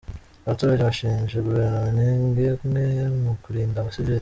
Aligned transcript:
Abaturage 0.45 0.81
bashinje 0.87 1.35
guverinoma 1.45 2.01
intege 2.27 2.49
nke 2.69 2.85
mu 3.23 3.31
kurinda 3.43 3.77
abasivili. 3.81 4.19